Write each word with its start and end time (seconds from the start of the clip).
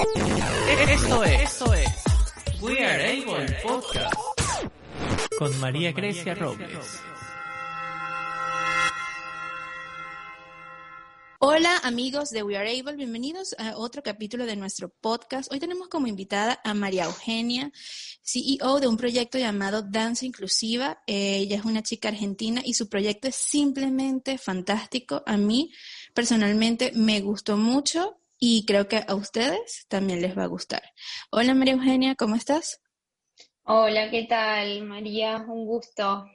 Esto 0.00 1.24
es, 1.24 1.42
esto 1.42 1.74
es 1.74 1.88
We 2.62 2.82
Are 2.82 3.22
Able 3.22 3.54
Podcast 3.62 4.14
con 5.38 5.60
María 5.60 5.92
Grecia 5.92 6.34
Robles. 6.34 7.00
Hola 11.38 11.76
amigos 11.82 12.30
de 12.30 12.42
We 12.42 12.56
Are 12.56 12.80
Able, 12.80 12.96
bienvenidos 12.96 13.54
a 13.58 13.76
otro 13.76 14.02
capítulo 14.02 14.46
de 14.46 14.56
nuestro 14.56 14.88
podcast. 14.88 15.52
Hoy 15.52 15.60
tenemos 15.60 15.88
como 15.88 16.06
invitada 16.06 16.58
a 16.64 16.72
María 16.72 17.04
Eugenia, 17.04 17.70
CEO 18.22 18.80
de 18.80 18.88
un 18.88 18.96
proyecto 18.96 19.36
llamado 19.36 19.82
Danza 19.82 20.24
Inclusiva. 20.24 21.02
Ella 21.06 21.56
es 21.56 21.64
una 21.66 21.82
chica 21.82 22.08
argentina 22.08 22.62
y 22.64 22.72
su 22.72 22.88
proyecto 22.88 23.28
es 23.28 23.36
simplemente 23.36 24.38
fantástico. 24.38 25.22
A 25.26 25.36
mí 25.36 25.72
personalmente 26.14 26.90
me 26.94 27.20
gustó 27.20 27.58
mucho 27.58 28.19
y 28.40 28.64
creo 28.66 28.88
que 28.88 29.04
a 29.06 29.14
ustedes 29.14 29.86
también 29.88 30.20
les 30.20 30.36
va 30.36 30.44
a 30.44 30.48
gustar. 30.48 30.82
Hola 31.30 31.54
María 31.54 31.74
Eugenia, 31.74 32.16
¿cómo 32.16 32.34
estás? 32.34 32.80
Hola, 33.62 34.10
¿qué 34.10 34.24
tal 34.24 34.82
María? 34.82 35.36
Un 35.46 35.66
gusto. 35.66 36.26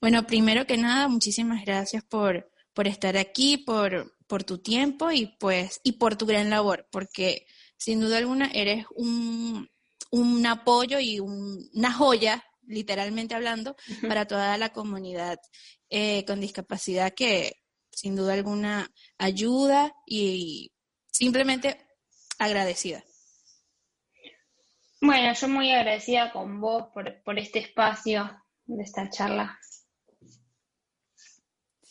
Bueno, 0.00 0.26
primero 0.26 0.66
que 0.66 0.78
nada, 0.78 1.08
muchísimas 1.08 1.62
gracias 1.64 2.02
por 2.04 2.50
por 2.74 2.88
estar 2.88 3.16
aquí, 3.16 3.56
por, 3.56 4.14
por 4.26 4.44
tu 4.44 4.58
tiempo 4.58 5.10
y 5.10 5.26
pues, 5.38 5.80
y 5.84 5.92
por 5.92 6.16
tu 6.16 6.26
gran 6.26 6.50
labor, 6.50 6.86
porque 6.90 7.46
sin 7.76 8.00
duda 8.00 8.18
alguna 8.18 8.50
eres 8.52 8.84
un, 8.94 9.70
un 10.10 10.46
apoyo 10.46 10.98
y 10.98 11.20
una 11.20 11.92
joya, 11.92 12.44
literalmente 12.66 13.34
hablando, 13.34 13.76
para 14.06 14.26
toda 14.26 14.58
la 14.58 14.72
comunidad 14.72 15.38
eh, 15.88 16.24
con 16.26 16.40
discapacidad 16.40 17.14
que 17.14 17.63
sin 17.96 18.16
duda 18.16 18.34
alguna 18.34 18.90
ayuda 19.18 19.94
y 20.06 20.72
simplemente 21.10 21.78
agradecida. 22.38 23.04
Bueno, 25.00 25.34
yo 25.34 25.48
muy 25.48 25.70
agradecida 25.70 26.32
con 26.32 26.60
vos 26.60 26.84
por, 26.94 27.22
por 27.22 27.38
este 27.38 27.58
espacio 27.58 28.42
de 28.64 28.82
esta 28.82 29.10
charla. 29.10 29.58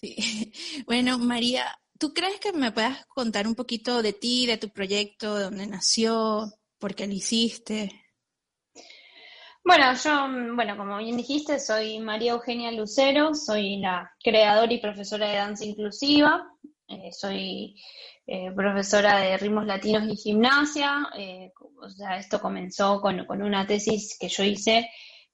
Bueno, 0.86 1.17
María, 1.17 1.66
¿tú 1.97 2.13
crees 2.13 2.38
que 2.41 2.52
me 2.52 2.73
puedas 2.73 3.06
contar 3.06 3.47
un 3.47 3.56
poquito 3.56 4.02
de 4.02 4.11
ti, 4.11 4.45
de 4.45 4.58
tu 4.58 4.69
proyecto, 4.69 5.35
de 5.38 5.44
dónde 5.45 5.66
nació, 5.66 6.52
por 6.78 6.94
qué 6.94 7.08
lo 7.08 7.13
hiciste? 7.13 8.03
Bueno, 9.66 9.94
yo, 9.95 10.28
bueno, 10.56 10.75
como 10.75 10.97
bien 10.97 11.16
dijiste, 11.16 11.58
soy 11.58 11.97
María 12.00 12.33
Eugenia 12.33 12.69
Lucero, 12.73 13.33
soy 13.33 13.78
la 13.78 14.11
creadora 14.22 14.73
y 14.73 14.81
profesora 14.81 15.30
de 15.30 15.38
danza 15.38 15.64
inclusiva, 15.64 16.45
eh, 16.89 17.14
soy 17.14 17.73
eh, 18.28 18.52
profesora 18.53 19.19
de 19.19 19.38
ritmos 19.38 19.66
latinos 19.66 20.03
y 20.09 20.17
gimnasia, 20.17 21.08
eh, 21.17 21.53
o 21.81 21.89
sea, 21.89 22.17
esto 22.17 22.41
comenzó 22.41 23.00
con, 23.00 23.25
con 23.25 23.41
una 23.41 23.66
tesis 23.66 24.17
que 24.19 24.28
yo 24.28 24.44
hice 24.44 24.89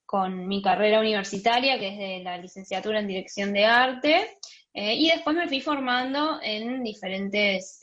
con 0.06 0.48
mi 0.48 0.62
carrera 0.62 1.00
universitaria, 1.00 1.80
que 1.80 1.88
es 1.88 1.98
de 1.98 2.24
la 2.24 2.38
licenciatura 2.38 3.00
en 3.00 3.08
dirección 3.08 3.52
de 3.52 3.66
arte, 3.66 4.38
y 4.74 5.10
después 5.10 5.36
me 5.36 5.48
fui 5.48 5.62
formando 5.62 6.40
en 6.42 6.84
diferentes, 6.84 7.80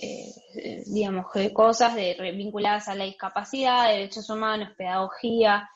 eh, 0.00 0.82
digamos, 0.86 1.26
cosas 1.52 1.94
de, 1.94 2.16
vinculadas 2.36 2.88
a 2.88 2.94
la 2.94 3.04
discapacidad, 3.04 3.88
derechos 3.88 4.30
humanos, 4.30 4.70
pedagogía. 4.76 5.68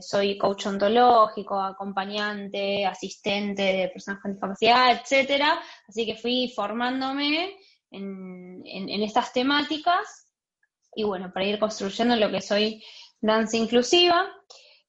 soy 0.00 0.38
coach 0.38 0.66
ontológico, 0.66 1.60
acompañante, 1.60 2.86
asistente 2.86 3.62
de 3.62 3.88
personas 3.88 4.20
con 4.22 4.32
discapacidad, 4.32 4.92
etcétera. 4.92 5.60
Así 5.88 6.06
que 6.06 6.16
fui 6.16 6.52
formándome 6.54 7.56
en, 7.90 8.62
en 8.64 9.02
estas 9.02 9.32
temáticas 9.32 10.20
y 10.94 11.04
bueno, 11.04 11.30
para 11.32 11.46
ir 11.46 11.58
construyendo 11.58 12.16
lo 12.16 12.30
que 12.30 12.40
soy 12.40 12.82
danza 13.20 13.56
inclusiva. 13.56 14.26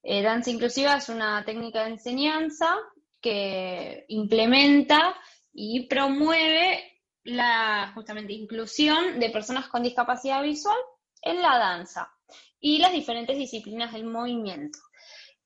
danza 0.04 0.50
inclusiva 0.50 0.96
es 0.96 1.10
una 1.10 1.44
técnica 1.46 1.84
de 1.84 1.92
enseñanza 1.92 2.76
que 3.20 4.06
implementa 4.08 5.16
y 5.54 5.88
promueve 5.88 6.91
la 7.24 7.92
justamente 7.94 8.34
inclusión 8.34 9.20
de 9.20 9.30
personas 9.30 9.68
con 9.68 9.84
discapacidad 9.84 10.42
visual 10.42 10.78
en 11.22 11.42
la 11.42 11.58
danza 11.58 12.12
y 12.60 12.80
las 12.80 12.92
diferentes 12.92 13.38
disciplinas 13.38 13.94
del 13.94 14.06
movimiento. 14.06 14.80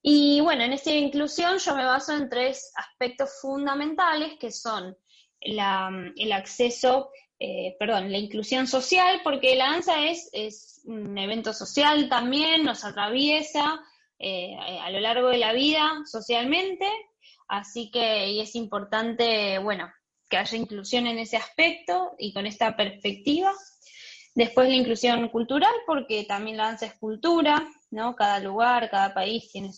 Y 0.02 0.40
bueno, 0.41 0.63
en 0.63 0.74
esta 0.74 0.91
inclusión 0.91 1.58
yo 1.58 1.75
me 1.75 1.86
baso 1.86 2.13
en 2.13 2.30
tres 2.30 2.72
aspectos 2.75 3.40
fundamentales 3.41 4.38
que 4.40 4.52
son 4.52 4.96
el 5.40 6.31
acceso, 6.31 7.09
eh, 7.40 7.75
perdón, 7.80 8.12
la 8.12 8.18
inclusión 8.18 8.68
social, 8.68 9.22
porque 9.24 9.56
la 9.56 9.72
danza 9.72 10.06
es, 10.06 10.30
es 10.31 10.81
un 10.86 11.18
evento 11.18 11.53
social 11.53 12.07
también, 12.09 12.63
nos 12.63 12.84
atraviesa 12.84 13.80
eh, 14.18 14.56
a 14.81 14.90
lo 14.92 15.00
largo 15.00 15.30
de 15.30 15.40
la 15.40 15.53
vida 15.53 16.02
socialmente, 16.06 16.88
Así 17.47 17.92
que 17.92 18.42
es 18.42 18.56
importante, 18.56 19.59
bueno, 19.59 19.92
que 20.30 20.38
haya 20.38 20.58
inclusión 20.58 21.08
en 21.08 21.19
ese 21.19 21.38
aspecto 21.38 22.16
y 22.18 22.34
con 22.34 22.46
esta 22.46 22.75
perspectiva. 22.75 23.52
Después 24.34 24.68
la 24.68 24.75
inclusión 24.75 25.30
cultural, 25.30 25.74
porque 25.88 26.25
también 26.25 26.58
la 26.58 26.66
danza 26.66 26.88
es 26.88 26.94
cultura, 26.96 27.68
¿no? 27.91 28.16
Cada 28.16 28.40
lugar, 28.40 28.90
cada 28.90 29.13
país 29.13 29.50
tiene 29.52 29.72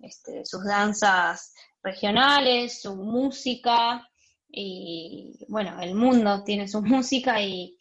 este, 0.00 0.44
sus 0.44 0.64
danzas 0.64 1.54
regionales, 1.82 2.82
su 2.82 2.96
música, 2.96 4.06
y 4.48 5.38
bueno, 5.48 5.80
el 5.80 5.94
mundo 5.94 6.42
tiene 6.44 6.66
su 6.66 6.82
música 6.82 7.40
y, 7.40 7.78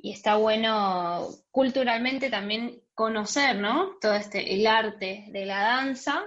y 0.00 0.12
está 0.12 0.36
bueno 0.36 1.28
culturalmente 1.50 2.30
también 2.30 2.80
conocer, 2.94 3.56
¿no? 3.56 3.96
Todo 4.00 4.14
este, 4.14 4.54
el 4.54 4.66
arte 4.66 5.26
de 5.30 5.46
la 5.46 5.60
danza 5.62 6.22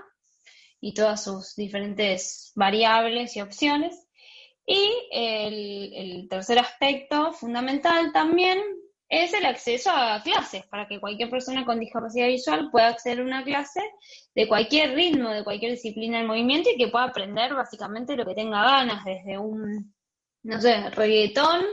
y 0.80 0.94
todas 0.94 1.24
sus 1.24 1.56
diferentes 1.56 2.52
variables 2.56 3.36
y 3.36 3.42
opciones. 3.42 4.08
Y 4.66 4.92
el, 5.12 6.28
tercer 6.30 6.60
aspecto 6.60 7.34
fundamental 7.34 8.12
también 8.14 8.60
es 9.10 9.34
el 9.34 9.46
acceso 9.46 9.92
a 9.92 10.22
clases, 10.24 10.66
para 10.68 10.88
que 10.88 11.00
cualquier 11.00 11.30
persona 11.30 11.66
con 11.66 11.80
discapacidad 11.80 12.28
visual 12.28 12.70
pueda 12.72 12.88
acceder 12.88 13.20
a 13.20 13.24
una 13.24 13.44
clase 13.44 13.82
de 14.34 14.48
cualquier 14.48 14.96
ritmo, 14.96 15.30
de 15.30 15.44
cualquier 15.44 15.72
disciplina 15.72 16.20
del 16.20 16.28
movimiento 16.28 16.70
y 16.70 16.78
que 16.78 16.88
pueda 16.88 17.06
aprender 17.06 17.54
básicamente 17.54 18.16
lo 18.16 18.26
que 18.26 18.36
tenga 18.36 18.64
ganas, 18.64 19.04
desde 19.04 19.38
un, 19.38 19.94
no 20.44 20.62
sé, 20.62 20.90
reggaetón, 20.92 21.66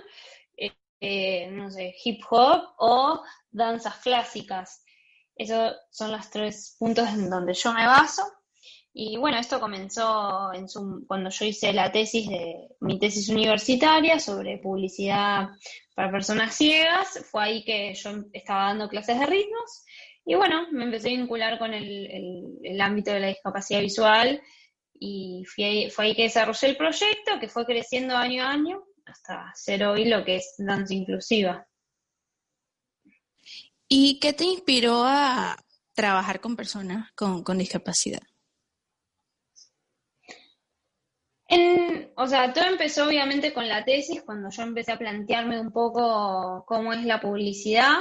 eh, 1.01 1.49
no 1.53 1.71
sé, 1.71 1.95
hip 2.05 2.23
hop 2.29 2.75
o 2.79 3.23
danzas 3.51 3.99
clásicas. 3.99 4.85
Esos 5.37 5.77
son 5.91 6.11
los 6.11 6.29
tres 6.31 6.75
puntos 6.79 7.09
en 7.09 7.31
donde 7.31 7.55
yo 7.55 7.73
me 7.73 7.87
baso. 7.87 8.25
Y 9.01 9.17
bueno, 9.17 9.39
esto 9.39 9.61
comenzó 9.61 10.51
cuando 11.07 11.31
yo 11.31 11.45
hice 11.45 11.73
la 11.73 11.93
tesis 11.93 12.29
de 12.29 12.69
mi 12.81 12.99
tesis 12.99 13.29
universitaria 13.29 14.19
sobre 14.19 14.59
publicidad 14.59 15.51
para 15.95 16.11
personas 16.11 16.57
ciegas. 16.57 17.25
Fue 17.31 17.45
ahí 17.45 17.65
que 17.65 17.95
yo 17.95 18.11
estaba 18.33 18.65
dando 18.65 18.89
clases 18.89 19.21
de 19.21 19.27
ritmos. 19.27 19.85
Y 20.25 20.35
bueno, 20.35 20.67
me 20.73 20.83
empecé 20.83 21.11
a 21.11 21.17
vincular 21.17 21.61
con 21.61 21.75
el, 21.75 22.81
ámbito 22.81 23.13
de 23.13 23.21
la 23.21 23.29
discapacidad 23.29 23.83
visual 23.83 24.43
y 24.99 25.45
fue 25.47 25.91
ahí 25.99 26.17
que 26.17 26.25
desarrollé 26.25 26.71
el 26.71 26.77
proyecto, 26.77 27.39
que 27.39 27.49
fue 27.49 27.65
creciendo 27.67 28.17
año 28.17 28.43
a 28.43 28.51
año 28.51 28.83
hasta 29.07 29.53
ser 29.55 29.85
hoy 29.85 30.07
lo 30.07 30.25
que 30.25 30.39
es 30.39 30.57
danza 30.59 30.93
inclusiva. 30.93 31.69
¿Y 33.87 34.19
qué 34.19 34.33
te 34.33 34.43
inspiró 34.43 35.05
a 35.05 35.57
trabajar 35.95 36.41
con 36.41 36.57
personas 36.57 37.13
con 37.13 37.59
discapacidad? 37.59 38.23
O 42.17 42.27
sea, 42.27 42.53
todo 42.53 42.67
empezó 42.67 43.07
obviamente 43.07 43.53
con 43.53 43.69
la 43.69 43.85
tesis, 43.85 44.23
cuando 44.23 44.51
yo 44.51 44.63
empecé 44.63 44.93
a 44.93 44.99
plantearme 44.99 45.61
un 45.61 45.73
poco 45.73 46.65
cómo 46.67 46.93
es 46.93 47.05
la 47.05 47.21
publicidad, 47.21 47.95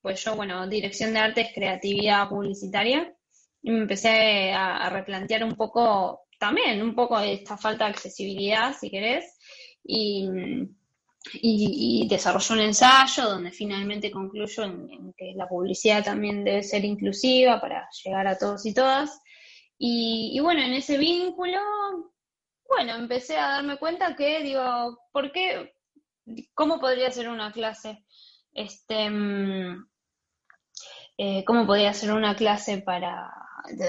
pues 0.00 0.24
yo, 0.24 0.34
bueno, 0.36 0.66
dirección 0.66 1.12
de 1.12 1.18
arte 1.18 1.40
es 1.42 1.52
creatividad 1.52 2.28
publicitaria, 2.28 3.14
y 3.62 3.70
me 3.70 3.80
empecé 3.80 4.52
a, 4.52 4.88
replantear 4.88 5.44
un 5.44 5.56
poco, 5.56 6.22
también 6.38 6.82
un 6.82 6.94
poco 6.94 7.18
esta 7.20 7.56
falta 7.56 7.84
de 7.84 7.90
accesibilidad, 7.90 8.74
si 8.78 8.90
querés, 8.90 9.36
y, 9.84 10.28
y, 11.34 12.06
desarrollé 12.08 12.54
un 12.54 12.60
ensayo 12.60 13.24
donde 13.24 13.50
finalmente 13.50 14.10
concluyo 14.10 14.62
en, 14.64 15.12
que 15.16 15.32
la 15.34 15.48
publicidad 15.48 16.04
también 16.04 16.44
debe 16.44 16.62
ser 16.62 16.84
inclusiva 16.84 17.60
para 17.60 17.88
llegar 18.04 18.26
a 18.26 18.38
todos 18.38 18.64
y 18.64 18.72
todas. 18.72 19.20
Y, 19.78 20.32
y 20.34 20.40
bueno, 20.40 20.62
en 20.62 20.74
ese 20.74 20.96
vínculo 20.98 21.60
bueno, 22.68 22.94
empecé 22.94 23.36
a 23.36 23.48
darme 23.48 23.78
cuenta 23.78 24.16
que, 24.16 24.42
digo, 24.42 24.98
¿por 25.12 25.32
qué? 25.32 25.74
¿Cómo 26.54 26.80
podría 26.80 27.10
ser 27.10 27.28
una 27.28 27.52
clase? 27.52 28.04
Este, 28.52 29.08
mm, 29.10 29.86
eh, 31.18 31.44
¿Cómo 31.44 31.66
podría 31.66 31.92
ser 31.92 32.12
una 32.12 32.34
clase 32.36 32.78
para, 32.78 33.32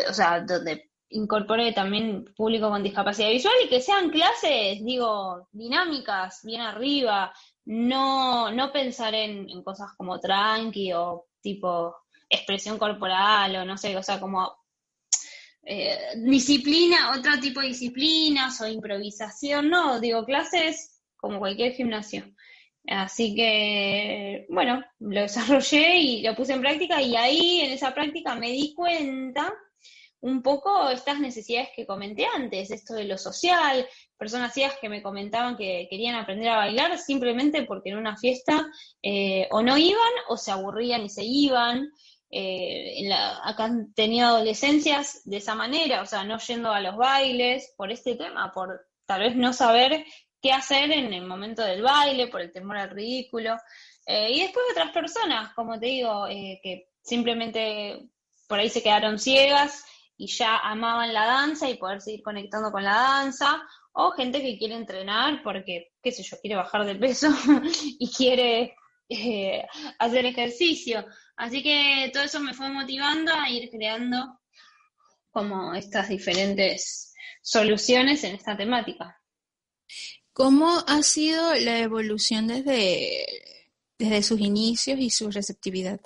o 0.09 0.13
sea, 0.13 0.41
donde 0.41 0.91
incorpore 1.09 1.71
también 1.74 2.25
público 2.35 2.69
con 2.69 2.83
discapacidad 2.83 3.29
visual 3.29 3.56
y 3.63 3.69
que 3.69 3.81
sean 3.81 4.09
clases, 4.09 4.83
digo, 4.83 5.47
dinámicas, 5.51 6.41
bien 6.44 6.62
arriba, 6.62 7.33
no, 7.65 8.51
no 8.51 8.71
pensar 8.71 9.13
en, 9.13 9.50
en 9.50 9.63
cosas 9.63 9.91
como 9.97 10.19
tranqui 10.19 10.94
o 10.94 11.27
tipo 11.41 11.95
expresión 12.29 12.77
corporal 12.77 13.56
o 13.57 13.65
no 13.65 13.77
sé, 13.77 13.95
o 13.95 14.03
sea, 14.03 14.19
como 14.19 14.53
eh, 15.69 15.97
disciplina, 16.15 17.11
otro 17.11 17.37
tipo 17.41 17.59
de 17.59 17.67
disciplinas 17.67 18.61
o 18.61 18.67
improvisación, 18.67 19.69
no, 19.69 19.99
digo, 19.99 20.23
clases 20.23 21.01
como 21.17 21.39
cualquier 21.39 21.73
gimnasio. 21.73 22.23
Así 22.87 23.35
que, 23.35 24.45
bueno, 24.47 24.81
lo 24.99 25.21
desarrollé 25.21 25.97
y 25.97 26.21
lo 26.21 26.35
puse 26.35 26.53
en 26.53 26.61
práctica 26.61 27.01
y 27.01 27.17
ahí 27.17 27.59
en 27.61 27.73
esa 27.73 27.93
práctica 27.93 28.33
me 28.35 28.51
di 28.51 28.73
cuenta 28.73 29.53
un 30.21 30.41
poco 30.41 30.89
estas 30.89 31.19
necesidades 31.19 31.69
que 31.75 31.85
comenté 31.85 32.25
antes, 32.25 32.71
esto 32.71 32.93
de 32.93 33.03
lo 33.03 33.17
social, 33.17 33.85
personas 34.17 34.53
ciegas 34.53 34.77
que 34.79 34.87
me 34.87 35.03
comentaban 35.03 35.57
que 35.57 35.87
querían 35.89 36.15
aprender 36.15 36.47
a 36.47 36.57
bailar 36.57 36.97
simplemente 36.97 37.63
porque 37.63 37.89
en 37.89 37.97
una 37.97 38.15
fiesta 38.15 38.65
eh, 39.03 39.47
o 39.51 39.61
no 39.61 39.77
iban 39.77 40.13
o 40.29 40.37
se 40.37 40.51
aburrían 40.51 41.03
y 41.03 41.09
se 41.09 41.25
iban, 41.25 41.91
eh, 42.29 43.00
en 43.00 43.09
la, 43.09 43.39
acá 43.44 43.65
han 43.65 43.94
tenido 43.94 44.27
adolescencias 44.27 45.21
de 45.24 45.38
esa 45.38 45.56
manera, 45.56 46.01
o 46.01 46.06
sea, 46.06 46.24
no 46.24 46.38
yendo 46.39 46.71
a 46.71 46.81
los 46.81 46.97
bailes 46.97 47.74
por 47.77 47.91
este 47.91 48.15
tema, 48.15 48.51
por 48.51 48.85
tal 49.06 49.21
vez 49.21 49.35
no 49.35 49.53
saber 49.53 50.06
qué 50.41 50.51
hacer 50.51 50.91
en 50.91 51.13
el 51.13 51.25
momento 51.25 51.63
del 51.63 51.81
baile, 51.81 52.27
por 52.27 52.41
el 52.41 52.51
temor 52.51 52.77
al 52.77 52.89
ridículo. 52.89 53.56
Eh, 54.06 54.31
y 54.31 54.41
después 54.41 54.65
otras 54.71 54.91
personas, 54.91 55.53
como 55.53 55.79
te 55.79 55.88
digo, 55.88 56.27
eh, 56.27 56.59
que 56.62 56.89
simplemente 57.01 58.09
por 58.47 58.59
ahí 58.59 58.69
se 58.69 58.83
quedaron 58.83 59.19
ciegas 59.19 59.85
y 60.18 60.27
ya 60.27 60.57
amaban 60.57 61.13
la 61.13 61.25
danza 61.25 61.69
y 61.69 61.77
poder 61.77 62.01
seguir 62.01 62.24
conectando 62.24 62.71
con 62.71 62.83
la 62.83 62.94
danza, 62.94 63.62
o 63.94 64.12
gente 64.12 64.41
que 64.41 64.57
quiere 64.57 64.75
entrenar 64.75 65.41
porque, 65.44 65.91
qué 66.03 66.12
sé 66.12 66.24
yo, 66.24 66.38
quiere 66.41 66.56
bajar 66.56 66.85
de 66.85 66.95
peso 66.95 67.29
y 68.00 68.12
quiere 68.12 68.75
hacer 70.00 70.25
ejercicio. 70.25 71.06
Así 71.38 71.62
que 71.62 72.10
todo 72.12 72.24
eso 72.24 72.39
me 72.39 72.56
fue 72.56 72.68
motivando 72.69 73.31
a 73.31 73.48
ir 73.50 73.69
creando 73.69 74.39
como 75.30 75.75
estas 75.75 76.10
diferentes 76.10 77.13
soluciones 77.44 78.24
en 78.24 78.36
esta 78.36 78.57
temática. 78.57 79.22
¿Cómo 80.34 80.84
ha 80.88 81.04
sido 81.04 81.54
la 81.56 81.80
evolución 81.80 82.48
desde, 82.48 83.25
desde 84.00 84.24
sus 84.24 84.39
inicios 84.39 85.00
y 85.00 85.12
su 85.12 85.30
receptividad? 85.30 86.01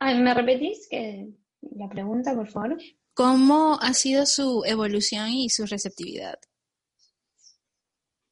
¿Me 0.00 0.34
repetís 0.34 0.88
que 0.88 1.28
la 1.60 1.88
pregunta, 1.88 2.34
por 2.34 2.48
favor? 2.48 2.78
¿Cómo 3.12 3.78
ha 3.80 3.92
sido 3.92 4.24
su 4.24 4.64
evolución 4.64 5.28
y 5.28 5.50
su 5.50 5.66
receptividad? 5.66 6.38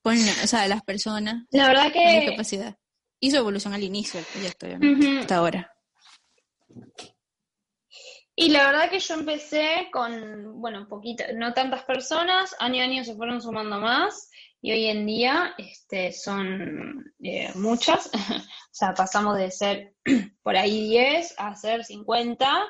Con, 0.02 0.16
o 0.16 0.46
sea, 0.46 0.66
las 0.68 0.82
personas 0.82 1.44
la 1.50 1.68
verdad 1.68 1.92
que, 1.92 2.02
con 2.02 2.20
discapacidad 2.20 2.80
su 3.28 3.36
evolución 3.36 3.74
al 3.74 3.82
inicio 3.82 4.20
del 4.20 4.26
proyecto, 4.26 4.66
hasta 5.20 5.36
ahora. 5.36 5.72
Y 8.34 8.48
la 8.48 8.64
verdad 8.64 8.90
que 8.90 9.00
yo 9.00 9.14
empecé 9.14 9.88
con, 9.92 10.60
bueno, 10.60 10.88
poquito, 10.88 11.24
no 11.34 11.52
tantas 11.52 11.84
personas, 11.84 12.56
año 12.58 12.80
a 12.80 12.84
año 12.84 13.04
se 13.04 13.14
fueron 13.14 13.42
sumando 13.42 13.78
más 13.78 14.30
y 14.62 14.72
hoy 14.72 14.86
en 14.86 15.04
día 15.04 15.54
este, 15.58 16.12
son 16.12 17.12
eh, 17.22 17.50
muchas, 17.54 18.10
o 18.14 18.72
sea, 18.72 18.94
pasamos 18.94 19.36
de 19.36 19.50
ser 19.50 19.94
por 20.42 20.56
ahí 20.56 20.88
10 20.88 21.34
a 21.36 21.54
ser 21.54 21.84
50 21.84 22.64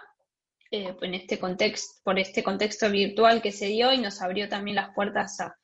eh, 0.73 0.97
en 1.02 1.14
este 1.14 1.38
contexto, 1.38 2.00
por 2.02 2.19
este 2.19 2.43
contexto 2.43 2.91
virtual 2.91 3.43
que 3.43 3.52
se 3.52 3.67
dio 3.67 3.93
y 3.93 3.99
nos 3.99 4.20
abrió 4.23 4.49
también 4.49 4.76
las 4.76 4.94
puertas 4.94 5.38
a, 5.41 5.56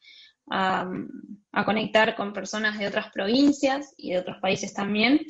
a, 0.50 0.88
conectar 1.64 2.14
con 2.14 2.32
personas 2.32 2.78
de 2.78 2.86
otras 2.86 3.10
provincias 3.12 3.94
y 3.96 4.10
de 4.10 4.18
otros 4.18 4.36
países 4.40 4.74
también. 4.74 5.20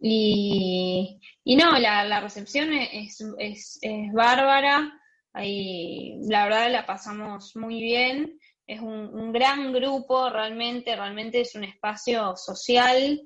Y, 0.00 1.18
no, 1.44 1.78
la, 1.78 2.20
recepción 2.20 2.72
es, 2.72 3.22
es, 3.38 3.80
bárbara, 4.12 4.92
Ahí, 5.32 6.18
la 6.28 6.44
verdad 6.44 6.72
la 6.72 6.86
pasamos 6.86 7.54
muy 7.54 7.80
bien, 7.80 8.40
es 8.66 8.80
un, 8.80 9.32
gran 9.32 9.72
grupo 9.72 10.30
realmente, 10.30 10.96
realmente 10.96 11.40
es 11.40 11.54
un 11.54 11.64
espacio 11.64 12.34
social. 12.36 13.20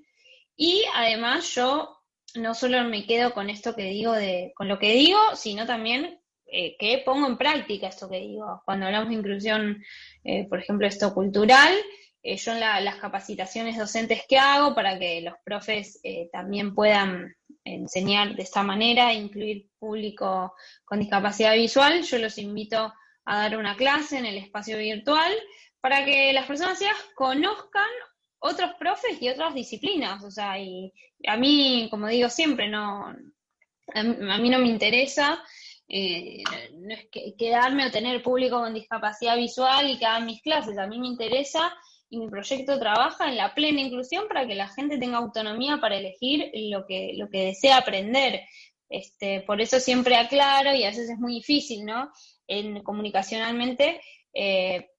Y 0.57 0.85
además 0.95 1.55
yo 1.55 1.97
no 2.35 2.55
solo 2.55 2.85
me 2.85 3.07
quedo 3.07 3.33
con 3.33 3.51
esto 3.51 3.75
que 3.75 3.85
digo 3.85 4.13
de, 4.13 4.53
con 4.55 4.69
lo 4.69 4.79
que 4.79 4.93
digo, 4.93 5.19
sino 5.35 5.67
también 5.67 6.21
eh, 6.55 6.77
que 6.79 6.99
pongo 6.99 7.27
en 7.27 7.39
práctica 7.39 7.89
esto 7.89 8.11
que 8.11 8.21
digo. 8.21 8.61
Cuando 8.67 8.85
hablamos 8.85 9.09
de 9.09 9.15
inclusión, 9.15 9.83
eh, 10.23 10.47
por 10.47 10.59
ejemplo, 10.59 10.87
esto 10.87 11.15
cultural, 11.15 11.73
eh, 12.23 12.37
yo 12.37 12.53
en 12.53 12.61
las 12.61 12.97
capacitaciones 12.97 13.79
docentes 13.79 14.25
que 14.29 14.37
hago 14.37 14.75
para 14.75 14.99
que 14.99 15.23
los 15.23 15.33
profes 15.43 15.99
también 16.31 16.75
puedan 16.75 17.35
enseñar 17.65 18.37
de 18.37 18.43
esta 18.43 18.63
manera, 18.63 19.15
incluir 19.15 19.71
público 19.79 20.55
con 20.85 21.01
discapacidad 21.01 21.55
visual, 21.55 22.03
yo 22.03 22.19
los 22.19 22.37
invito 22.37 22.93
a 23.25 23.37
dar 23.39 23.57
una 23.57 23.75
clase 23.75 24.19
en 24.19 24.27
el 24.27 24.37
espacio 24.37 24.77
virtual 24.77 25.33
para 25.81 26.05
que 26.05 26.35
las 26.35 26.45
personas 26.45 26.77
ciegas 26.79 26.99
conozcan 27.15 27.89
otros 28.41 28.73
profes 28.79 29.23
y 29.23 29.31
otras 29.31 29.55
disciplinas. 29.55 30.23
O 30.23 30.31
sea, 30.31 30.59
y 30.59 30.93
a 31.27 31.39
mí, 31.39 31.89
como 31.91 32.09
digo 32.09 32.29
siempre, 32.29 32.69
no, 32.69 33.07
a 33.07 34.39
mí 34.39 34.51
no 34.51 34.59
me 34.59 34.69
interesa 34.69 35.43
eh, 35.89 36.43
no 36.75 36.95
es 36.95 37.07
que 37.11 37.35
quedarme 37.37 37.87
o 37.87 37.91
tener 37.91 38.23
público 38.23 38.61
con 38.61 38.75
discapacidad 38.75 39.37
visual 39.37 39.91
y 39.91 39.99
que 39.99 40.07
hagan 40.07 40.27
mis 40.27 40.43
clases. 40.43 40.79
A 40.79 40.87
mí 40.87 40.99
me 40.99 41.09
interesa 41.09 41.73
y 42.09 42.19
mi 42.19 42.29
proyecto 42.29 42.79
trabaja 42.79 43.29
en 43.29 43.37
la 43.37 43.55
plena 43.55 43.81
inclusión 43.81 44.29
para 44.29 44.47
que 44.47 44.55
la 44.55 44.69
gente 44.69 44.99
tenga 44.99 45.19
autonomía 45.19 45.79
para 45.81 45.97
elegir 45.97 46.51
lo 46.71 46.87
que, 46.87 47.13
lo 47.17 47.29
que 47.31 47.47
desea 47.47 47.79
aprender. 47.79 48.43
Este, 48.89 49.41
por 49.41 49.63
eso 49.63 49.81
siempre 49.81 50.17
aclaro, 50.17 50.75
y 50.75 50.85
a 50.85 50.89
veces 50.89 51.09
es 51.09 51.19
muy 51.19 51.37
difícil, 51.37 51.87
¿no? 51.87 52.13
En, 52.47 52.83
comunicacionalmente, 52.83 54.03
eh, 54.35 54.91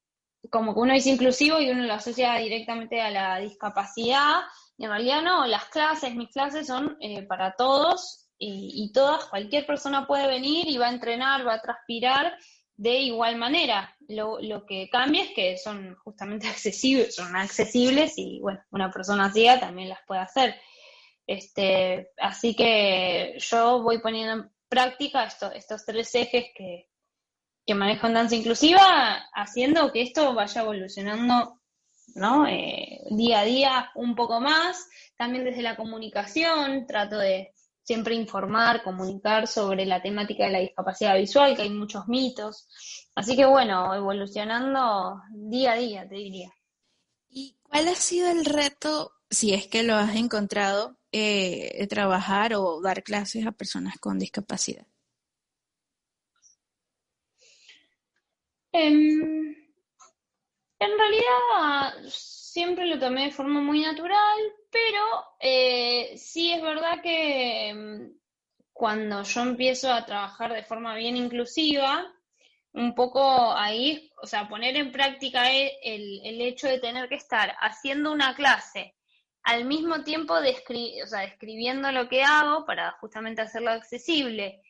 como 0.50 0.74
que 0.74 0.80
uno 0.80 0.92
es 0.94 1.06
inclusivo 1.06 1.60
y 1.60 1.70
uno 1.70 1.84
lo 1.84 1.94
asocia 1.94 2.34
directamente 2.34 3.00
a 3.00 3.10
la 3.10 3.38
discapacidad, 3.38 4.40
y 4.76 4.84
en 4.84 4.90
realidad 4.90 5.22
no, 5.22 5.46
las 5.46 5.66
clases, 5.66 6.16
mis 6.16 6.30
clases 6.30 6.66
son 6.66 6.96
eh, 7.00 7.22
para 7.22 7.54
todos 7.54 8.23
y, 8.38 8.92
todas, 8.92 9.26
cualquier 9.26 9.64
persona 9.66 10.06
puede 10.06 10.26
venir 10.26 10.68
y 10.68 10.76
va 10.76 10.88
a 10.88 10.92
entrenar, 10.92 11.46
va 11.46 11.54
a 11.54 11.62
transpirar 11.62 12.36
de 12.76 12.98
igual 12.98 13.36
manera. 13.36 13.96
Lo, 14.08 14.40
lo 14.40 14.66
que 14.66 14.88
cambia 14.90 15.22
es 15.24 15.30
que 15.34 15.56
son 15.56 15.96
justamente 15.96 16.48
accesibles, 16.48 17.14
son 17.14 17.34
accesibles 17.36 18.14
y 18.16 18.40
bueno, 18.40 18.60
una 18.70 18.90
persona 18.90 19.32
ciega 19.32 19.60
también 19.60 19.88
las 19.88 20.00
puede 20.06 20.20
hacer. 20.20 20.56
Este, 21.26 22.10
así 22.18 22.54
que 22.54 23.36
yo 23.38 23.82
voy 23.82 23.98
poniendo 23.98 24.32
en 24.34 24.50
práctica 24.68 25.24
esto, 25.24 25.50
estos 25.52 25.84
tres 25.86 26.14
ejes 26.14 26.46
que, 26.54 26.90
que 27.64 27.74
manejo 27.74 28.08
en 28.08 28.14
danza 28.14 28.34
inclusiva, 28.34 29.24
haciendo 29.32 29.90
que 29.92 30.02
esto 30.02 30.34
vaya 30.34 30.62
evolucionando 30.62 31.60
¿no? 32.14 32.46
Eh, 32.46 33.00
día 33.10 33.40
a 33.40 33.44
día 33.44 33.90
un 33.94 34.14
poco 34.14 34.40
más. 34.40 34.88
También 35.16 35.44
desde 35.44 35.62
la 35.62 35.76
comunicación 35.76 36.86
trato 36.86 37.18
de, 37.18 37.53
siempre 37.84 38.14
informar, 38.14 38.82
comunicar 38.82 39.46
sobre 39.46 39.84
la 39.84 40.02
temática 40.02 40.46
de 40.46 40.52
la 40.52 40.58
discapacidad 40.60 41.16
visual, 41.16 41.54
que 41.54 41.62
hay 41.62 41.70
muchos 41.70 42.08
mitos. 42.08 42.66
Así 43.14 43.36
que 43.36 43.44
bueno, 43.44 43.94
evolucionando 43.94 45.20
día 45.30 45.72
a 45.72 45.76
día, 45.76 46.08
te 46.08 46.16
diría. 46.16 46.50
¿Y 47.28 47.56
cuál 47.62 47.88
ha 47.88 47.94
sido 47.94 48.30
el 48.30 48.44
reto, 48.44 49.12
si 49.30 49.52
es 49.52 49.66
que 49.66 49.82
lo 49.82 49.94
has 49.94 50.16
encontrado, 50.16 50.96
eh, 51.12 51.76
de 51.78 51.86
trabajar 51.86 52.54
o 52.54 52.80
dar 52.80 53.02
clases 53.02 53.46
a 53.46 53.52
personas 53.52 53.98
con 53.98 54.18
discapacidad? 54.18 54.86
Em, 58.72 59.54
en 60.80 60.98
realidad 60.98 62.08
siempre 62.08 62.86
lo 62.86 62.98
tomé 62.98 63.26
de 63.26 63.30
forma 63.30 63.60
muy 63.60 63.82
natural, 63.82 64.38
pero 64.74 65.24
eh, 65.38 66.14
sí 66.16 66.50
es 66.50 66.60
verdad 66.60 67.00
que 67.00 67.72
mm, 67.72 68.18
cuando 68.72 69.22
yo 69.22 69.42
empiezo 69.42 69.92
a 69.92 70.04
trabajar 70.04 70.52
de 70.52 70.64
forma 70.64 70.96
bien 70.96 71.16
inclusiva, 71.16 72.12
un 72.72 72.92
poco 72.96 73.52
ahí, 73.52 74.10
o 74.20 74.26
sea, 74.26 74.48
poner 74.48 74.76
en 74.76 74.90
práctica 74.90 75.52
e, 75.52 75.78
el, 75.84 76.40
hecho 76.40 76.66
de 76.66 76.80
tener 76.80 77.08
que 77.08 77.14
estar 77.14 77.54
haciendo 77.60 78.10
una 78.10 78.34
clase 78.34 78.96
al 79.44 79.64
mismo 79.64 80.02
tiempo 80.02 80.40
de 80.40 80.56
o 81.04 81.06
sea, 81.06 81.20
describiendo 81.20 81.92
lo 81.92 82.08
que 82.08 82.24
hago 82.24 82.66
para 82.66 82.92
justamente 83.00 83.42
hacerlo 83.42 83.70
accesible. 83.70 84.60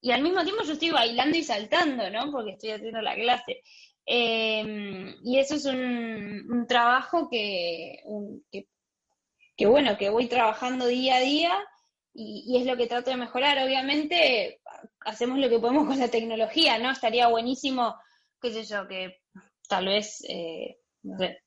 Y 0.00 0.12
al 0.12 0.22
mismo 0.22 0.42
tiempo 0.44 0.62
yo 0.64 0.72
estoy 0.72 0.90
bailando 0.90 1.36
y 1.36 1.42
saltando, 1.42 2.08
¿no? 2.10 2.30
Porque 2.32 2.52
estoy 2.52 2.70
haciendo 2.70 3.02
la 3.02 3.14
clase. 3.14 3.62
Em, 4.06 5.16
y 5.22 5.38
eso 5.38 5.56
es 5.56 5.64
un, 5.66 6.66
trabajo 6.68 7.28
que, 7.28 8.02
que 8.50 8.68
que 9.56 9.66
bueno, 9.66 9.96
que 9.96 10.10
voy 10.10 10.26
trabajando 10.26 10.86
día 10.86 11.16
a 11.16 11.20
día 11.20 11.52
y, 12.12 12.56
es 12.58 12.66
lo 12.66 12.76
que 12.76 12.86
trato 12.86 13.10
de 13.10 13.16
mejorar. 13.16 13.58
Obviamente 13.58 14.60
hacemos 15.00 15.38
lo 15.38 15.48
que 15.48 15.58
podemos 15.58 15.86
con 15.86 15.98
la 15.98 16.08
tecnología, 16.08 16.78
¿no? 16.78 16.90
Estaría 16.90 17.28
buenísimo, 17.28 17.96
qué 18.40 18.52
sé 18.52 18.64
yo, 18.64 18.86
que 18.86 19.20
tal 19.68 19.86
vez, 19.86 20.24
eh, 20.28 20.78
no 21.02 21.18
sé, 21.18 21.40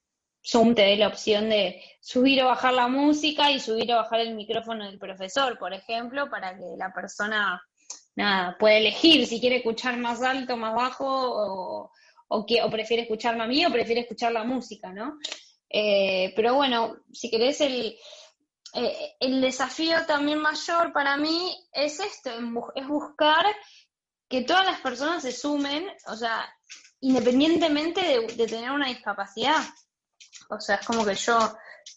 Zoom 0.45 0.75
te 0.75 0.83
dé 0.83 0.97
la 0.97 1.07
opción 1.07 1.49
de 1.49 1.83
subir 1.99 2.41
o 2.41 2.47
bajar 2.47 2.73
la 2.73 2.87
música 2.87 3.51
y 3.51 3.59
subir 3.59 3.91
o 3.93 3.97
bajar 3.97 4.21
el 4.21 4.35
micrófono 4.35 4.85
del 4.85 4.97
profesor, 4.97 5.57
por 5.57 5.73
ejemplo, 5.73 6.29
para 6.29 6.57
que 6.57 6.65
la 6.77 6.93
persona 6.93 7.61
nada, 8.15 8.57
pueda 8.57 8.77
elegir 8.77 9.25
si 9.27 9.39
quiere 9.39 9.57
escuchar 9.57 9.97
más 9.97 10.21
alto, 10.21 10.57
más 10.57 10.73
bajo, 10.73 11.05
o, 11.05 11.91
o, 12.29 12.45
que, 12.45 12.63
o 12.63 12.69
prefiere 12.69 13.03
escucharme 13.03 13.43
a 13.43 13.47
mí 13.47 13.65
o 13.65 13.71
prefiere 13.71 14.01
escuchar 14.01 14.31
la 14.31 14.43
música, 14.43 14.91
¿no? 14.91 15.17
Eh, 15.69 16.33
pero 16.35 16.55
bueno, 16.55 16.97
si 17.11 17.29
querés 17.29 17.61
el, 17.61 17.97
eh, 18.73 19.15
el 19.19 19.41
desafío 19.41 20.05
también 20.05 20.39
mayor 20.39 20.93
para 20.93 21.17
mí 21.17 21.55
es 21.71 21.99
esto, 21.99 22.31
es 22.75 22.87
buscar 22.87 23.45
que 24.29 24.43
todas 24.43 24.65
las 24.65 24.81
personas 24.81 25.23
se 25.23 25.31
sumen, 25.31 25.87
o 26.07 26.15
sea, 26.15 26.47
independientemente 26.99 28.01
de, 28.35 28.47
tener 28.47 28.71
una 28.71 28.87
discapacidad. 28.87 29.63
O 30.49 30.59
sea, 30.59 30.75
es 30.75 30.85
como 30.85 31.05
que 31.05 31.15
yo 31.15 31.37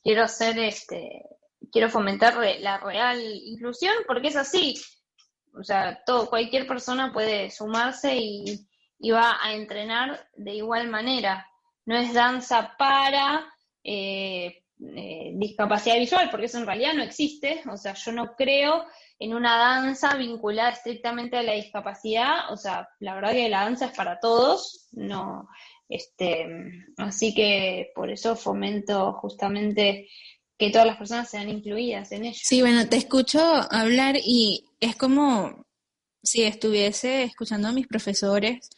quiero 0.02 0.24
hacer 0.24 0.58
este, 0.58 1.24
quiero 1.72 1.88
fomentar 1.88 2.36
la 2.60 2.78
real 2.78 3.20
inclusión 3.20 3.94
porque 4.06 4.28
es 4.28 4.36
así. 4.36 4.80
O 5.58 5.64
sea, 5.64 6.02
todo, 6.04 6.28
cualquier 6.28 6.66
persona 6.66 7.12
puede 7.12 7.50
sumarse 7.50 8.16
y, 8.16 8.66
va 9.10 9.38
a 9.42 9.54
entrenar 9.54 10.28
de 10.36 10.54
igual 10.54 10.88
manera. 10.88 11.46
No 11.86 11.96
es 11.96 12.12
danza 12.12 12.76
para 12.78 13.50
eh, 13.84 14.62
eh, 14.96 15.32
discapacidad 15.34 15.98
visual, 15.98 16.28
porque 16.30 16.46
eso 16.46 16.58
en 16.58 16.66
realidad 16.66 16.94
no 16.94 17.02
existe. 17.02 17.62
O 17.70 17.76
sea, 17.76 17.94
yo 17.94 18.12
no 18.12 18.34
creo 18.34 18.84
en 19.18 19.34
una 19.34 19.58
danza 19.58 20.16
vinculada 20.16 20.70
estrictamente 20.70 21.36
a 21.36 21.42
la 21.42 21.52
discapacidad, 21.52 22.50
o 22.50 22.56
sea, 22.56 22.88
la 23.00 23.14
verdad 23.14 23.32
que 23.32 23.50
la 23.50 23.64
danza 23.64 23.86
es 23.86 23.92
para 23.92 24.18
todos, 24.18 24.88
no, 24.92 25.46
este, 25.90 26.46
así 26.96 27.34
que 27.34 27.92
por 27.94 28.10
eso 28.10 28.34
fomento 28.34 29.12
justamente 29.12 30.08
que 30.56 30.70
todas 30.70 30.86
las 30.86 30.96
personas 30.96 31.28
sean 31.28 31.50
incluidas 31.50 32.12
en 32.12 32.24
ello. 32.24 32.40
Sí, 32.42 32.62
bueno, 32.62 32.88
te 32.88 32.96
escucho 32.96 33.40
hablar 33.70 34.16
y 34.16 34.64
es 34.80 34.96
como 34.96 35.66
si 36.22 36.42
estuviese 36.44 37.22
escuchando 37.24 37.68
a 37.68 37.72
mis 37.72 37.86
profesores 37.86 38.70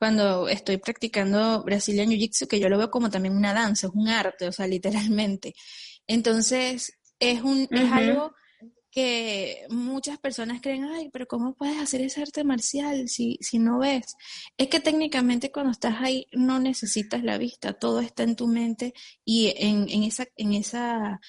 cuando 0.00 0.48
estoy 0.48 0.78
practicando 0.78 1.62
Brazilian 1.62 2.08
Jiu-Jitsu, 2.08 2.48
que 2.48 2.58
yo 2.58 2.70
lo 2.70 2.78
veo 2.78 2.90
como 2.90 3.10
también 3.10 3.36
una 3.36 3.52
danza, 3.52 3.86
es 3.86 3.92
un 3.92 4.08
arte, 4.08 4.48
o 4.48 4.52
sea, 4.52 4.66
literalmente. 4.66 5.54
Entonces, 6.06 6.98
es, 7.18 7.42
un, 7.42 7.68
es 7.70 7.92
algo 7.92 8.32
que 8.90 9.66
muchas 9.68 10.18
personas 10.18 10.62
creen, 10.62 10.84
ay, 10.84 11.10
pero 11.12 11.26
¿cómo 11.26 11.54
puedes 11.54 11.76
hacer 11.76 12.00
ese 12.00 12.22
arte 12.22 12.44
marcial 12.44 13.10
si, 13.10 13.36
si 13.42 13.58
no 13.58 13.78
ves? 13.80 14.16
Es 14.56 14.68
que 14.68 14.80
técnicamente 14.80 15.52
cuando 15.52 15.70
estás 15.70 15.96
ahí 16.00 16.26
no 16.32 16.60
necesitas 16.60 17.22
la 17.22 17.36
vista, 17.36 17.74
todo 17.74 18.00
está 18.00 18.22
en 18.22 18.36
tu 18.36 18.46
mente 18.46 18.94
y 19.22 19.52
en, 19.58 19.86
en, 19.90 20.04
esa, 20.04 20.24
en 20.34 20.54
esa 20.54 21.20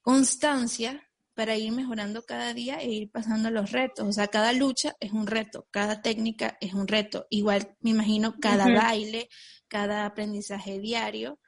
constancia 0.00 1.05
para 1.36 1.54
ir 1.56 1.70
mejorando 1.70 2.24
cada 2.24 2.54
día 2.54 2.78
e 2.80 2.90
ir 2.90 3.10
pasando 3.10 3.50
los 3.50 3.70
retos. 3.70 4.08
O 4.08 4.12
sea, 4.12 4.28
cada 4.28 4.54
lucha 4.54 4.96
es 5.00 5.12
un 5.12 5.26
reto, 5.26 5.68
cada 5.70 6.00
técnica 6.00 6.56
es 6.62 6.72
un 6.72 6.88
reto. 6.88 7.26
Igual, 7.28 7.76
me 7.80 7.90
imagino, 7.90 8.36
cada 8.40 8.72
baile, 8.72 9.28
cada 9.68 10.06
aprendizaje 10.06 10.80
diario. 10.80 11.38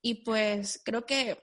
Y 0.00 0.24
pues 0.24 0.80
creo 0.82 1.04
que 1.04 1.38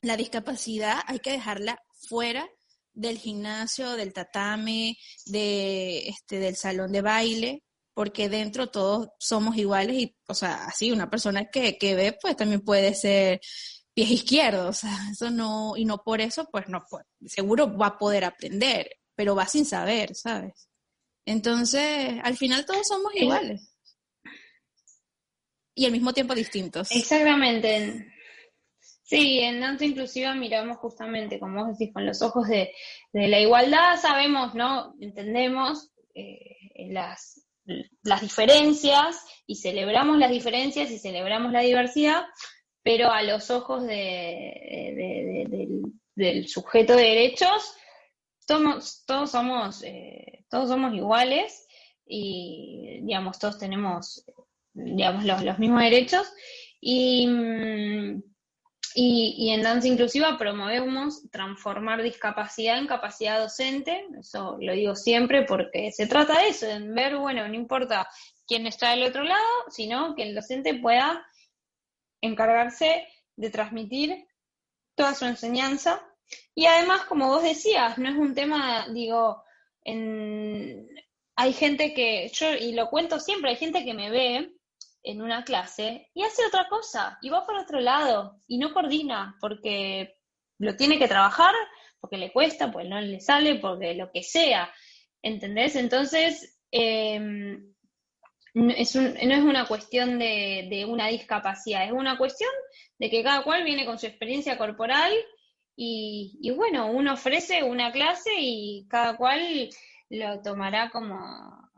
la 0.00 0.16
discapacidad 0.16 1.00
hay 1.06 1.18
que 1.18 1.32
dejarla 1.32 1.82
fuera 2.08 2.48
del 2.92 3.18
gimnasio, 3.18 3.96
del 3.96 4.12
tatame, 4.12 4.96
de, 5.26 6.08
este, 6.08 6.38
del 6.38 6.54
salón 6.54 6.92
de 6.92 7.02
baile, 7.02 7.64
porque 7.94 8.28
dentro 8.28 8.70
todos 8.70 9.08
somos 9.18 9.56
iguales 9.56 9.96
y, 9.96 10.16
o 10.28 10.34
sea, 10.34 10.66
así 10.66 10.92
una 10.92 11.10
persona 11.10 11.46
que, 11.50 11.78
que 11.78 11.96
ve, 11.96 12.16
pues 12.20 12.36
también 12.36 12.60
puede 12.60 12.94
ser 12.94 13.40
pies 13.94 14.10
izquierdos, 14.10 14.68
o 14.68 14.72
sea, 14.72 14.98
eso 15.10 15.30
no, 15.30 15.76
y 15.76 15.84
no 15.84 16.02
por 16.02 16.20
eso, 16.20 16.48
pues 16.50 16.68
no, 16.68 16.84
seguro 17.24 17.76
va 17.76 17.86
a 17.86 17.98
poder 17.98 18.24
aprender, 18.24 18.90
pero 19.14 19.36
va 19.36 19.46
sin 19.46 19.64
saber, 19.64 20.14
¿sabes? 20.14 20.68
Entonces, 21.24 22.20
al 22.22 22.36
final 22.36 22.66
todos 22.66 22.86
somos 22.86 23.14
iguales. 23.14 23.70
Y 25.76 25.86
al 25.86 25.92
mismo 25.92 26.12
tiempo 26.12 26.34
distintos. 26.34 26.90
Exactamente. 26.90 28.12
Sí, 29.02 29.40
en 29.40 29.60
danza 29.60 29.84
inclusiva 29.84 30.34
miramos 30.34 30.78
justamente, 30.78 31.38
como 31.38 31.64
vos 31.64 31.78
decís, 31.78 31.92
con 31.92 32.06
los 32.06 32.22
ojos 32.22 32.48
de, 32.48 32.72
la 33.12 33.40
igualdad, 33.40 34.00
sabemos, 34.00 34.54
¿no? 34.54 34.94
Entendemos 35.00 35.92
eh, 36.14 36.56
las, 36.90 37.46
las 38.02 38.20
diferencias 38.20 39.24
y 39.46 39.56
celebramos 39.56 40.18
las 40.18 40.30
diferencias 40.30 40.90
y 40.90 40.98
celebramos 40.98 41.52
la 41.52 41.60
diversidad, 41.60 42.24
pero 42.84 43.10
a 43.10 43.22
los 43.22 43.50
ojos 43.50 43.86
de, 43.86 44.92
del, 46.14 46.46
sujeto 46.48 46.94
de 46.94 47.02
derechos, 47.02 47.74
todos, 48.46 49.04
todos 49.06 49.30
somos, 49.30 49.82
eh, 49.82 50.44
todos 50.50 50.68
somos 50.68 50.94
iguales 50.94 51.66
y, 52.06 53.00
digamos, 53.02 53.38
todos 53.38 53.58
tenemos, 53.58 54.26
digamos, 54.74 55.24
los, 55.24 55.42
los 55.42 55.58
mismos 55.58 55.80
derechos. 55.80 56.30
Y, 56.78 57.26
mm, 57.26 58.22
y, 58.96 59.50
en 59.50 59.62
Danza 59.62 59.88
Inclusiva 59.88 60.36
promovemos 60.36 61.28
transformar 61.30 62.02
discapacidad 62.02 62.78
en 62.78 62.86
capacidad 62.86 63.40
docente, 63.40 64.06
eso 64.20 64.58
lo 64.60 64.74
digo 64.74 64.94
siempre 64.94 65.42
porque 65.42 65.90
se 65.90 66.06
trata 66.06 66.38
de 66.38 66.48
eso, 66.48 66.66
de 66.66 66.80
ver, 66.80 67.16
bueno, 67.16 67.48
no 67.48 67.54
importa 67.54 68.06
quién 68.46 68.66
está 68.66 68.90
del 68.90 69.04
otro 69.04 69.24
lado, 69.24 69.48
sino 69.70 70.14
que 70.14 70.22
el 70.22 70.34
docente 70.34 70.74
pueda 70.74 71.26
encargarse 72.24 73.06
de 73.36 73.50
transmitir 73.50 74.26
toda 74.94 75.14
su 75.14 75.24
enseñanza. 75.24 76.02
Y 76.54 76.66
además, 76.66 77.04
como 77.04 77.28
vos 77.28 77.42
decías, 77.42 77.98
no 77.98 78.08
es 78.08 78.16
un 78.16 78.34
tema, 78.34 78.86
digo, 78.88 79.44
en, 79.84 80.88
hay 81.36 81.52
gente 81.52 81.92
que, 81.94 82.30
yo, 82.32 82.54
y 82.54 82.72
lo 82.72 82.88
cuento 82.88 83.20
siempre, 83.20 83.50
hay 83.50 83.56
gente 83.56 83.84
que 83.84 83.94
me 83.94 84.10
ve 84.10 84.52
en 85.02 85.20
una 85.20 85.44
clase 85.44 86.10
y 86.14 86.22
hace 86.22 86.46
otra 86.46 86.66
cosa 86.68 87.18
y 87.20 87.28
va 87.28 87.44
por 87.44 87.56
otro 87.56 87.78
lado 87.80 88.40
y 88.46 88.56
no 88.56 88.72
coordina 88.72 89.36
porque 89.38 90.16
lo 90.58 90.76
tiene 90.76 90.98
que 90.98 91.08
trabajar, 91.08 91.54
porque 92.00 92.16
le 92.16 92.32
cuesta, 92.32 92.72
porque 92.72 92.88
no 92.88 93.00
le 93.00 93.20
sale, 93.20 93.56
porque 93.56 93.94
lo 93.94 94.10
que 94.10 94.22
sea. 94.22 94.72
¿Entendés? 95.22 95.76
Entonces, 95.76 96.58
em, 96.70 97.73
es 98.54 98.94
no 98.94 99.34
es 99.34 99.42
una 99.42 99.66
cuestión 99.66 100.18
de, 100.18 100.86
una 100.88 101.08
discapacidad, 101.08 101.84
es 101.84 101.92
una 101.92 102.16
cuestión 102.16 102.50
de 102.98 103.10
que 103.10 103.22
cada 103.22 103.42
cual 103.42 103.64
viene 103.64 103.84
con 103.84 103.98
su 103.98 104.06
experiencia 104.06 104.56
corporal 104.56 105.12
y, 105.76 106.38
y 106.40 106.50
bueno, 106.52 106.86
uno 106.86 107.14
ofrece 107.14 107.64
una 107.64 107.90
clase 107.90 108.30
y 108.38 108.86
cada 108.88 109.16
cual 109.16 109.68
lo 110.08 110.40
tomará 110.42 110.90
como, 110.90 111.70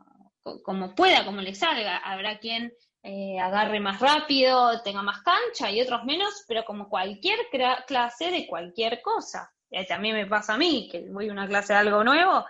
como 0.63 0.93
pueda, 0.95 1.25
como 1.25 1.41
le 1.41 1.55
salga. 1.55 1.97
Habrá 1.97 2.37
quien 2.39 2.71
eh, 3.03 3.39
agarre 3.39 3.79
más 3.79 3.99
rápido, 3.99 4.81
tenga 4.81 5.01
más 5.01 5.21
cancha 5.21 5.71
y 5.71 5.81
otros 5.81 6.03
menos, 6.03 6.43
pero 6.47 6.63
como 6.65 6.89
cualquier 6.89 7.39
clase 7.87 8.31
de 8.31 8.47
cualquier 8.47 9.01
cosa. 9.01 9.51
también 9.87 10.15
me 10.15 10.27
pasa 10.27 10.53
a 10.53 10.57
mí, 10.57 10.89
que 10.91 11.09
voy 11.09 11.29
a 11.29 11.31
una 11.31 11.47
clase 11.47 11.73
de 11.73 11.79
algo 11.79 12.03
nuevo 12.03 12.45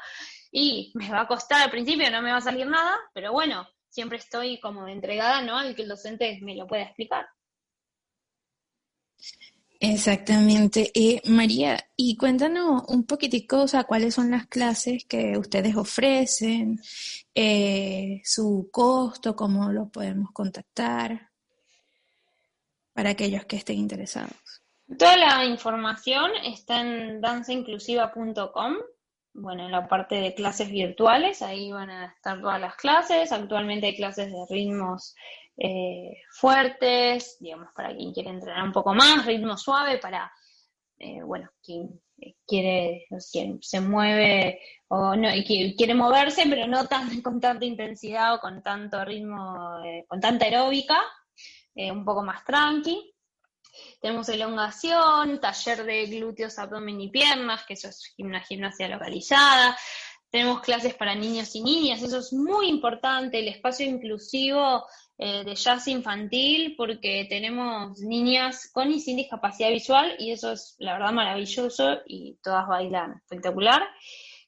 y 0.51 0.91
me 0.95 1.09
va 1.09 1.21
a 1.21 1.27
costar 1.27 1.61
al 1.61 1.71
principio, 1.71 2.09
no 2.09 2.21
me 2.21 2.31
va 2.31 2.37
a 2.37 2.41
salir 2.41 2.67
nada, 2.67 2.97
pero 3.13 3.31
bueno, 3.31 3.67
siempre 3.97 4.19
estoy 4.19 4.59
como 4.59 4.87
entregada, 4.87 5.41
¿no? 5.41 5.57
Al 5.57 5.73
que 5.73 5.81
el 5.81 5.87
docente 5.87 6.37
me 6.43 6.55
lo 6.55 6.67
pueda 6.67 6.83
explicar. 6.83 7.25
Exactamente. 9.79 10.91
Eh, 10.93 11.19
María, 11.25 11.83
y 11.95 12.15
cuéntanos 12.15 12.83
un 12.89 13.07
poquitico, 13.07 13.63
o 13.63 13.67
sea, 13.67 13.85
cuáles 13.85 14.13
son 14.13 14.29
las 14.29 14.45
clases 14.45 15.05
que 15.05 15.35
ustedes 15.35 15.75
ofrecen, 15.75 16.79
eh, 17.33 18.21
su 18.23 18.69
costo, 18.71 19.35
cómo 19.35 19.71
lo 19.71 19.89
podemos 19.89 20.29
contactar, 20.31 21.31
para 22.93 23.09
aquellos 23.09 23.45
que 23.45 23.55
estén 23.55 23.79
interesados. 23.79 24.61
Toda 24.95 25.17
la 25.17 25.43
información 25.43 26.29
está 26.43 26.81
en 26.81 27.19
danceinclusiva.com. 27.19 28.75
Bueno, 29.39 29.65
en 29.65 29.71
la 29.71 29.87
parte 29.87 30.15
de 30.15 30.33
clases 30.33 30.71
virtuales, 30.71 31.43
ahí 31.43 31.71
van 31.71 31.91
a 31.91 32.07
estar 32.07 32.41
todas 32.41 32.59
las 32.59 32.75
clases. 32.75 33.31
Actualmente 33.31 33.85
hay 33.85 33.95
clases 33.95 34.31
de 34.31 34.45
ritmos 34.49 35.13
eh, 35.55 36.23
fuertes, 36.31 37.37
digamos, 37.39 37.69
para 37.75 37.95
quien 37.95 38.13
quiere 38.13 38.31
entrenar 38.31 38.63
un 38.63 38.71
poco 38.71 38.95
más, 38.95 39.27
ritmo 39.27 39.55
suave 39.55 39.99
para, 39.99 40.31
eh, 40.97 41.21
bueno, 41.21 41.51
quien 41.63 42.01
quiere, 42.47 43.05
quien 43.31 43.61
se 43.61 43.79
mueve 43.79 44.59
o 44.87 45.15
no, 45.15 45.29
quiere 45.45 45.93
moverse, 45.93 46.45
pero 46.49 46.65
no 46.65 46.87
tan, 46.87 47.07
con 47.21 47.39
tanta 47.39 47.63
intensidad 47.63 48.33
o 48.33 48.39
con 48.39 48.63
tanto 48.63 49.05
ritmo, 49.05 49.83
eh, 49.85 50.03
con 50.07 50.19
tanta 50.19 50.45
aeróbica, 50.45 50.99
un 51.75 52.03
poco 52.03 52.23
más 52.23 52.43
tranqui. 52.43 53.13
Tenemos 54.01 54.29
elongación, 54.29 55.39
taller 55.39 55.83
de 55.83 56.05
glúteos, 56.05 56.59
abdomen 56.59 57.01
y 57.01 57.09
piernas, 57.09 57.65
que 57.65 57.73
eso 57.73 57.89
es 57.89 58.13
una 58.17 58.41
gimnasia 58.41 58.87
localizada. 58.87 59.77
Tenemos 60.29 60.61
clases 60.61 60.93
para 60.93 61.15
niños 61.15 61.55
y 61.55 61.61
niñas, 61.61 62.03
eso 62.03 62.19
es 62.19 62.33
muy 62.33 62.67
importante. 62.67 63.39
El 63.39 63.47
espacio 63.47 63.85
inclusivo 63.85 64.85
eh, 65.19 65.43
de 65.43 65.55
jazz 65.55 65.87
infantil 65.87 66.75
porque 66.77 67.25
tenemos 67.27 67.99
niñas 68.01 68.69
con 68.71 68.91
y 68.91 68.99
sin 68.99 69.17
discapacidad 69.17 69.69
visual 69.69 70.15
y 70.19 70.31
eso 70.31 70.51
es 70.51 70.75
la 70.77 70.93
verdad 70.93 71.11
maravilloso 71.11 72.01
y 72.05 72.37
todas 72.43 72.67
bailan 72.67 73.13
espectacular. 73.23 73.81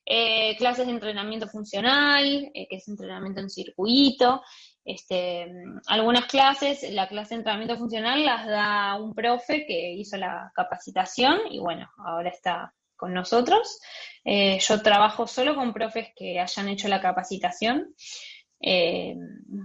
Eh, 0.06 0.56
clases 0.58 0.86
de 0.88 0.94
entrenamiento 0.94 1.48
funcional, 1.48 2.52
eh, 2.54 2.68
que 2.68 2.78
es 2.78 2.88
entrenamiento 2.88 3.42
en 3.42 3.50
circuito. 3.50 4.42
Este, 4.90 5.46
algunas 5.86 6.26
clases, 6.26 6.92
la 6.92 7.08
clase 7.08 7.36
de 7.36 7.42
entrenamiento 7.42 7.78
funcional 7.78 8.26
las 8.26 8.48
da 8.48 8.96
un 9.00 9.14
profe 9.14 9.68
que 9.68 9.94
hizo 9.94 10.18
la 10.18 10.52
capacitación 10.56 11.42
y 11.52 11.60
bueno, 11.60 11.88
ahora 11.98 12.30
está 12.30 12.74
con 12.96 13.14
nosotros. 13.14 13.80
yo 14.26 14.82
trabajo 14.82 15.28
solo 15.28 15.54
con 15.56 15.74
profes 15.74 16.08
que 16.16 16.40
hayan 16.40 16.70
hecho 16.70 16.88
la 16.88 17.02
capacitación. 17.02 17.94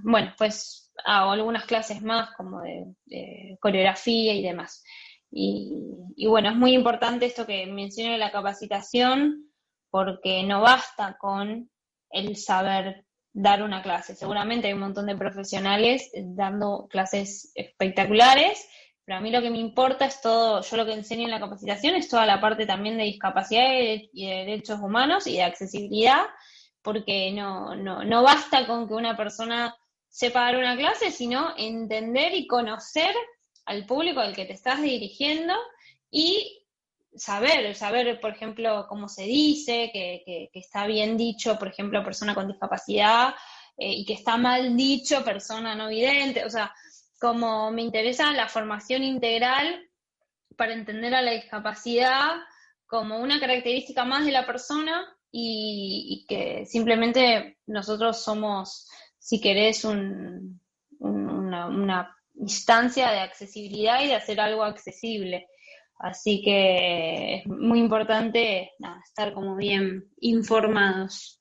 bueno, 0.04 0.34
pues 0.36 0.92
hago 1.06 1.32
algunas 1.32 1.64
clases 1.64 2.02
más 2.02 2.30
como 2.36 2.60
de, 2.60 3.56
coreografía 3.60 4.34
y 4.34 4.42
demás. 4.42 4.84
Y, 5.30 6.26
bueno, 6.28 6.50
es 6.50 6.56
muy 6.56 6.74
importante 6.74 7.24
esto 7.24 7.46
que 7.46 7.64
mencioné 7.66 8.18
la 8.18 8.30
capacitación, 8.30 9.50
porque 9.90 10.42
no 10.42 10.60
basta 10.60 11.16
con 11.18 11.70
el 12.10 12.36
saber 12.36 13.06
dar 13.34 13.62
una 13.62 13.82
clase. 13.82 14.14
Seguramente 14.14 14.68
hay 14.68 14.72
un 14.72 14.80
montón 14.80 15.06
de 15.06 15.16
profesionales 15.16 16.10
dando 16.14 16.86
clases 16.88 17.50
espectaculares, 17.54 18.66
pero 19.04 19.18
a 19.18 19.20
mí 19.20 19.30
lo 19.30 19.42
que 19.42 19.50
me 19.50 19.58
importa 19.58 20.06
es 20.06 20.20
todo, 20.22 20.62
yo 20.62 20.76
lo 20.76 20.86
que 20.86 20.94
enseño 20.94 21.24
en 21.24 21.32
la 21.32 21.40
capacitación 21.40 21.96
es 21.96 22.08
toda 22.08 22.24
la 22.24 22.40
parte 22.40 22.64
también 22.64 22.96
de 22.96 23.04
discapacidad 23.04 23.64
y 24.12 24.26
de 24.26 24.34
derechos 24.36 24.80
humanos 24.80 25.26
y 25.26 25.34
de 25.34 25.42
accesibilidad, 25.42 26.22
porque 26.80 27.32
no, 27.32 27.74
no, 27.74 28.04
no 28.04 28.22
basta 28.22 28.66
con 28.66 28.86
que 28.86 28.94
una 28.94 29.16
persona 29.16 29.76
sepa 30.08 30.42
dar 30.42 30.56
una 30.56 30.76
clase, 30.76 31.10
sino 31.10 31.54
entender 31.58 32.34
y 32.34 32.46
conocer 32.46 33.14
al 33.66 33.84
público 33.84 34.20
al 34.20 34.34
que 34.34 34.44
te 34.44 34.52
estás 34.52 34.80
dirigiendo 34.80 35.54
y 36.08 36.53
saber, 37.24 37.74
saber, 37.74 38.20
por 38.20 38.32
ejemplo, 38.32 38.86
cómo 38.88 39.08
se 39.08 39.24
dice, 39.24 39.90
que, 39.92 40.50
está 40.52 40.86
bien 40.86 41.16
dicho, 41.16 41.58
por 41.58 41.68
ejemplo, 41.68 42.04
persona 42.04 42.34
con 42.34 42.48
discapacidad, 42.48 43.34
eh, 43.76 43.92
y 43.92 44.04
que 44.04 44.14
está 44.14 44.36
mal 44.36 44.76
dicho 44.76 45.24
persona 45.24 45.74
no 45.74 45.88
vidente, 45.88 46.44
o 46.44 46.50
sea, 46.50 46.72
como 47.18 47.70
me 47.70 47.82
interesa 47.82 48.32
la 48.32 48.48
formación 48.48 49.02
integral 49.02 49.88
para 50.56 50.74
entender 50.74 51.14
a 51.14 51.22
la 51.22 51.32
discapacidad 51.32 52.34
como 52.86 53.18
una 53.18 53.40
característica 53.40 54.04
más 54.04 54.24
de 54.24 54.32
la 54.32 54.46
persona 54.46 55.04
y 55.36 56.24
que 56.28 56.64
simplemente 56.64 57.58
nosotros 57.66 58.22
somos 58.22 58.86
si 59.24 59.40
querés, 59.40 59.86
una, 59.86 62.14
instancia 62.34 63.10
de 63.10 63.20
accesibilidad 63.20 64.02
y 64.02 64.08
de 64.08 64.16
hacer 64.16 64.38
algo 64.38 64.64
accesible. 64.64 65.48
Así 66.04 66.42
que 66.42 67.36
es 67.36 67.46
muy 67.46 67.78
importante 67.78 68.72
estar 69.06 69.32
como 69.32 69.56
bien 69.56 70.12
informados. 70.20 71.40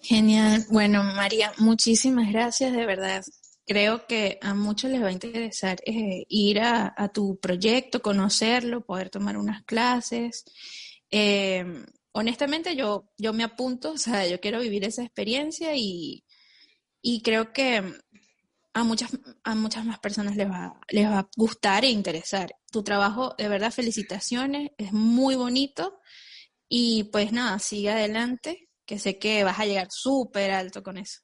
Genial. 0.00 0.64
Bueno, 0.70 1.02
María, 1.02 1.52
muchísimas 1.58 2.30
gracias, 2.30 2.72
de 2.72 2.86
verdad. 2.86 3.24
Creo 3.66 4.06
que 4.06 4.38
a 4.40 4.54
muchos 4.54 4.92
les 4.92 5.02
va 5.02 5.08
a 5.08 5.12
interesar 5.12 5.78
eh, 5.84 6.24
ir 6.28 6.60
a, 6.60 7.10
tu 7.12 7.40
proyecto, 7.40 8.00
conocerlo, 8.00 8.86
poder 8.86 9.10
tomar 9.10 9.36
unas 9.36 9.64
clases. 9.64 10.44
Eh, 11.10 11.64
honestamente 12.12 12.76
yo, 12.76 13.10
yo 13.18 13.32
me 13.32 13.42
apunto, 13.42 13.90
o 13.94 13.98
sea, 13.98 14.24
yo 14.28 14.38
quiero 14.38 14.60
vivir 14.60 14.84
esa 14.84 15.02
experiencia 15.02 15.72
y, 15.74 16.22
creo 17.24 17.52
que 17.52 17.82
a 18.80 18.84
muchas, 18.84 19.10
a 19.44 19.54
muchas 19.54 19.84
más 19.84 19.98
personas 19.98 20.36
les 20.36 20.48
va, 20.48 20.80
les 20.88 21.06
va 21.06 21.20
a 21.20 21.28
gustar 21.36 21.84
e 21.84 21.90
interesar. 21.90 22.54
Tu 22.70 22.82
trabajo, 22.82 23.34
de 23.38 23.48
verdad, 23.48 23.70
felicitaciones, 23.70 24.70
es 24.78 24.92
muy 24.92 25.34
bonito 25.34 26.00
y 26.68 27.04
pues 27.04 27.32
nada, 27.32 27.58
sigue 27.58 27.90
adelante, 27.90 28.68
que 28.86 28.98
sé 28.98 29.18
que 29.18 29.44
vas 29.44 29.58
a 29.58 29.66
llegar 29.66 29.88
súper 29.90 30.50
alto 30.50 30.82
con 30.82 30.98
eso. 30.98 31.20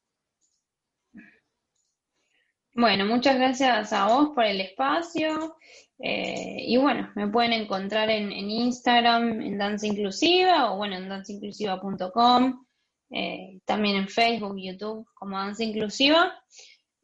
Bueno, 2.77 3.07
muchas 3.07 3.37
gracias 3.37 3.93
a 3.93 4.09
vos 4.09 4.31
por 4.35 4.45
el 4.45 4.61
espacio. 4.61 5.57
Eh, 5.99 6.57
y 6.67 6.77
bueno, 6.77 7.11
me 7.15 7.29
pueden 7.29 7.53
encontrar 7.53 8.11
en, 8.11 8.33
Instagram 8.33 9.41
en 9.43 9.59
Danza 9.59 9.87
Inclusiva 9.87 10.73
o 10.73 10.79
bueno, 10.79 10.97
en 10.97 11.09
danzainclusiva.com, 11.09 12.67
eh, 13.11 13.61
también 13.65 13.97
en 13.97 14.09
Facebook, 14.09 14.57
YouTube 14.59 15.07
como 15.15 15.39
Danza 15.39 15.63
Inclusiva. 15.63 16.35